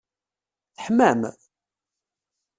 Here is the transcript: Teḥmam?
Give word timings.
Teḥmam? 0.75 1.21